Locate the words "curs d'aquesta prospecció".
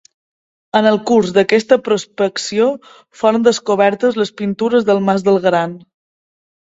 1.09-2.67